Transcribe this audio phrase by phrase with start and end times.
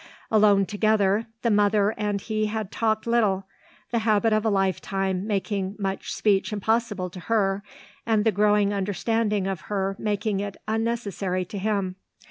[0.31, 3.45] Alone together, the mother and he had talked little,
[3.91, 7.61] the habit of a lifetime making much speech impossible to her
[8.03, 11.97] and the growing understanding of her making it unnecessary to him.